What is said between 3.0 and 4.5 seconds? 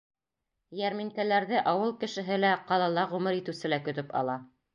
ғүмер итеүсе лә көтөп ала.